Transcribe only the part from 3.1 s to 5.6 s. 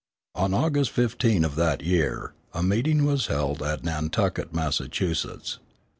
held at Nantucket, Massachusetts.